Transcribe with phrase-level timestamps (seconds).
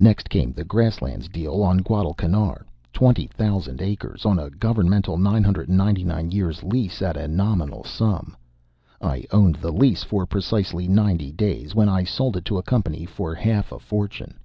[0.00, 5.68] Next came the grasslands deal on Guadalcanar twenty thousand acres, on a governmental nine hundred
[5.68, 8.34] and ninety nine years' lease at a nominal sum.
[9.02, 13.04] I owned the lease for precisely ninety days, when I sold it to a company
[13.04, 14.38] for half a fortune.